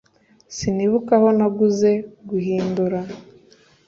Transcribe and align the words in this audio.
Sinibuka 0.55 1.11
aho 1.17 1.27
naguze 1.37 1.91
guhindura 2.29 2.99